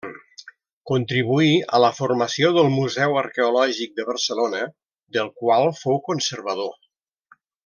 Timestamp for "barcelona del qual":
4.11-5.71